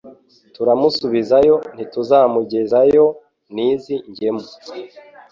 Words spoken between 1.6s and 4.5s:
ntituzamugezayo n'izi ngemu